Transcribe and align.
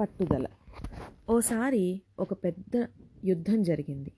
పట్టుదల. 0.00 0.46
ఓసారి 1.30 2.02
ఒక 2.18 2.32
పెద్ద 2.32 2.86
యుద్ధం 3.24 3.62
జరిగింది. 3.62 4.12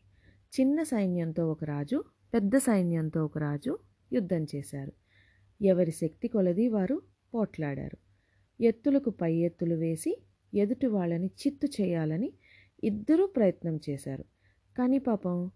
చిన్న 0.60 0.82
సైన్యంతో 0.82 1.50
ఒక 1.50 1.64
రాజు 1.64 2.04
పెద్ద 2.34 2.56
సైన్యంతో 2.56 3.24
ఒక 3.24 3.38
రాజు 3.38 3.78
యుద్ధం 4.12 4.46
చేశారు. 4.54 4.92
ఎవరి 5.62 5.90
శక్తి 5.90 6.28
కొలది 6.28 6.68
వారు 6.68 7.02
పోట్లాడారు. 7.34 7.98
ఎత్తులకు 8.60 9.10
పై 9.10 9.34
ఎత్తులు 9.34 9.74
వేసి 9.74 10.22
ఎదుటి 10.54 10.86
వాళ్ళని 10.86 11.26
చిత్తు 11.26 11.66
చేయాలని 11.66 12.32
ఇద్దరూ 12.84 13.26
ప్రయత్నం 13.26 13.80
చేశారు. 13.90 14.24
కానీ 14.78 14.98
పాపం 14.98 15.50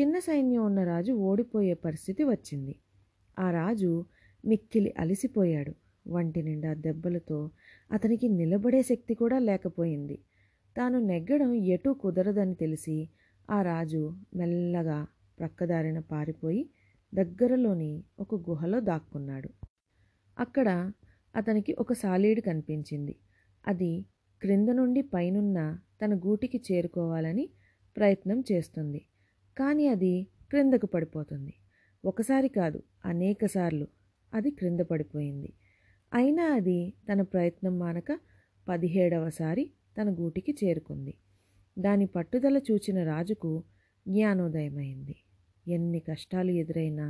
చిన్న 0.00 0.18
సైన్యం 0.18 0.64
ఉన్న 0.64 0.84
రాజు 0.84 1.12
ఓడిపోయే 1.12 1.74
పరిస్థితి 1.74 2.24
వచ్చింది. 2.24 2.78
ఆ 3.38 3.50
రాజు 3.50 4.04
మిక్కిలి 4.44 4.94
అలసిపోయాడు. 4.98 5.74
వంటి 6.10 6.42
నిండా 6.42 6.74
దెబ్బలతో 6.74 7.50
అతనికి 7.92 8.28
నిలబడే 8.28 8.82
శక్తి 8.82 9.14
కూడా 9.14 9.38
లేకపోయింది. 9.38 10.18
తాను 10.76 10.98
నెగ్గడం 10.98 11.54
ఎటూ 11.54 11.94
కుదరదని 11.94 12.54
తెలిసి 12.54 13.08
ఆ 13.50 13.62
రాజు 13.62 14.16
మెల్లగా 14.36 15.06
ప్రక్కదారిన 15.38 15.98
పారిపోయి 15.98 16.70
దగ్గరలోని 17.14 18.04
ఒక 18.20 18.50
గుహలో 18.50 18.80
దాక్కున్నాడు. 18.80 19.48
అక్కడ 20.38 20.92
అతనికి 21.36 21.72
ఒక 21.78 21.92
సాలీడు 21.92 22.40
కనిపించింది. 22.40 23.16
అది 23.68 24.04
క్రింద 24.42 24.68
నుండి 24.68 25.02
పైనున్న 25.02 25.78
తన 26.02 26.14
గూటికి 26.14 26.62
చేరుకోవాలని 26.72 27.50
ప్రయత్నం 27.96 28.44
చేస్తుంది. 28.52 29.00
కానీ 29.58 29.86
అది 29.86 30.26
క్రిందకు 30.50 30.86
పడిపోతుంది. 30.86 31.54
ఒకసారి 32.04 32.48
కాదు 32.48 32.82
అనేకసార్లు 33.04 33.86
అది 34.34 34.50
క్రింద 34.50 34.80
పడిపోయింది. 34.80 35.52
అయినా 36.12 36.44
అది 36.52 36.94
తన 37.08 37.22
ప్రయత్నం 37.22 37.78
మానక 37.78 38.18
పదిహేడవసారి 38.68 39.70
తన 39.98 40.10
గూటికి 40.10 40.56
చేరుకుంది. 40.64 41.14
దాని 41.78 42.06
పట్టుదల 42.06 42.56
చూచిన 42.58 43.04
రాజుకు 43.04 43.64
జ్ఞానోదయమైంది. 44.08 45.16
ఎన్ని 45.68 46.00
కష్టాలు 46.00 46.50
ఎదురైనా 46.50 47.06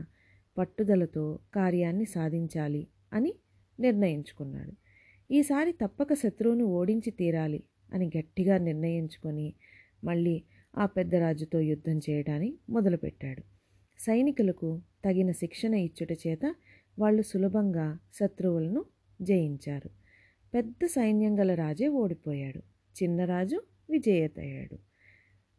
పట్టుదలతో 0.58 1.38
కార్యాన్ని 1.54 2.04
సాధించాలి 2.04 2.88
అని 3.12 3.32
నిర్ణయించుకున్నాడు. 3.80 4.74
ఈసారి 5.30 5.72
తప్పక 5.72 6.14
శత్రువును 6.14 6.64
ఓడించి 6.64 7.10
తీరాలి 7.10 7.62
అని 7.92 8.10
గట్టిగా 8.18 8.58
నిర్ణయించుకొని 8.58 9.54
మళ్ళీ 10.04 10.36
ఆ 10.76 10.86
పెద్ద 10.86 11.14
రాజుతో 11.14 11.60
యుద్ధం 11.60 11.98
చేయడానికి 11.98 12.58
మొదలుపెట్టాడు. 12.70 13.42
సైనికులకు 14.00 14.80
తగిన 15.04 15.30
శిక్షణ 15.32 15.74
ఇచ్చుట 15.74 16.12
చేత 16.12 16.54
వాళ్ళు 16.98 17.22
సులభంగా 17.22 17.98
శత్రువులను 18.14 18.84
జయించారు. 19.22 19.90
పెద్ద 20.54 20.86
సైన్యం 20.86 21.40
గల 21.40 21.54
రాజే 21.54 21.88
ఓడిపోయాడు. 21.88 22.58
చిన్నరాజు 23.02 23.62
విజేతయ్యాడు. 23.90 24.78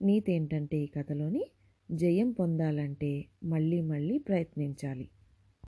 నీతేంటంటే 0.04 0.78
ఈ 0.78 0.88
కథలోని 0.88 1.52
జయం 1.92 2.32
పొందాలంటే 2.32 3.26
మళ్ళీ 3.44 3.82
మళ్ళీ 3.82 4.18
ప్రయత్నించాలి. 4.18 5.10